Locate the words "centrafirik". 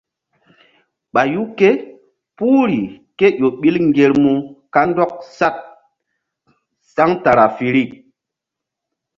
6.93-7.91